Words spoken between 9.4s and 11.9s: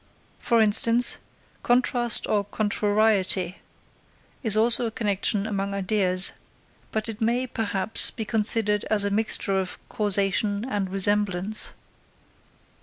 of Causation and Resemblance.